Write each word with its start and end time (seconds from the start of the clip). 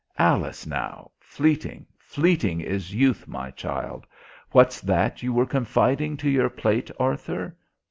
Alice, 0.17 0.65
now! 0.65 1.11
Fleeting, 1.19 1.85
fleeting 1.99 2.59
is 2.59 2.91
youth, 2.95 3.27
my 3.27 3.51
child! 3.51 4.07
What's 4.49 4.81
that 4.81 5.21
you 5.21 5.31
were 5.31 5.45
confiding 5.45 6.17
to 6.17 6.27
your 6.27 6.49
plate, 6.49 6.89
Arthur? 6.99 7.55